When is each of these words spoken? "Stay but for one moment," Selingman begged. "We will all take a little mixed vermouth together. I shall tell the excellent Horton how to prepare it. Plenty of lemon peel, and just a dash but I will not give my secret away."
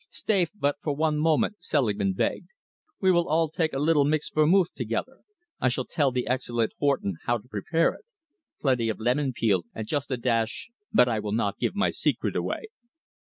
"Stay 0.09 0.47
but 0.55 0.77
for 0.81 0.95
one 0.95 1.19
moment," 1.19 1.57
Selingman 1.59 2.13
begged. 2.13 2.47
"We 3.01 3.11
will 3.11 3.27
all 3.29 3.49
take 3.49 3.71
a 3.71 3.77
little 3.77 4.03
mixed 4.03 4.33
vermouth 4.33 4.73
together. 4.73 5.19
I 5.59 5.69
shall 5.69 5.85
tell 5.85 6.09
the 6.09 6.25
excellent 6.25 6.73
Horton 6.79 7.17
how 7.25 7.37
to 7.37 7.47
prepare 7.47 7.89
it. 7.93 8.05
Plenty 8.59 8.89
of 8.89 8.99
lemon 8.99 9.31
peel, 9.31 9.65
and 9.75 9.85
just 9.85 10.09
a 10.09 10.17
dash 10.17 10.71
but 10.91 11.07
I 11.07 11.19
will 11.19 11.33
not 11.33 11.59
give 11.59 11.75
my 11.75 11.91
secret 11.91 12.35
away." 12.35 12.63